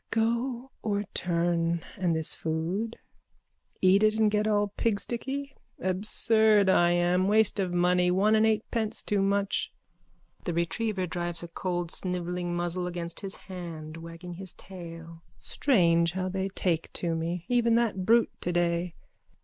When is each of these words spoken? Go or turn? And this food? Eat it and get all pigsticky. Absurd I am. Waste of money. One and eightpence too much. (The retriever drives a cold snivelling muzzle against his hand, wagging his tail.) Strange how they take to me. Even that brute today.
Go 0.09 0.71
or 0.81 1.03
turn? 1.13 1.83
And 1.95 2.15
this 2.15 2.33
food? 2.33 2.97
Eat 3.81 4.01
it 4.01 4.15
and 4.15 4.31
get 4.31 4.47
all 4.47 4.73
pigsticky. 4.75 5.51
Absurd 5.77 6.71
I 6.71 6.89
am. 6.89 7.27
Waste 7.27 7.59
of 7.59 7.71
money. 7.71 8.09
One 8.09 8.33
and 8.33 8.43
eightpence 8.43 9.03
too 9.03 9.21
much. 9.21 9.71
(The 10.45 10.55
retriever 10.55 11.05
drives 11.05 11.43
a 11.43 11.47
cold 11.47 11.91
snivelling 11.91 12.55
muzzle 12.55 12.87
against 12.87 13.19
his 13.19 13.35
hand, 13.35 13.95
wagging 13.97 14.33
his 14.33 14.55
tail.) 14.55 15.21
Strange 15.37 16.13
how 16.13 16.29
they 16.29 16.49
take 16.49 16.91
to 16.93 17.13
me. 17.13 17.45
Even 17.47 17.75
that 17.75 18.03
brute 18.03 18.31
today. 18.41 18.95